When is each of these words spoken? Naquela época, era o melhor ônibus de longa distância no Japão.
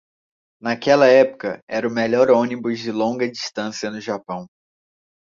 Naquela 0.59 1.05
época, 1.05 1.59
era 1.69 1.87
o 1.87 1.91
melhor 1.93 2.31
ônibus 2.31 2.79
de 2.79 2.91
longa 2.91 3.29
distância 3.31 3.91
no 3.91 4.01
Japão. 4.01 4.47